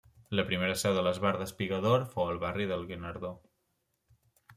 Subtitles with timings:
[0.37, 3.35] La primera seu de l’Esbart Espiga d'Or fou al barri del Guinardó.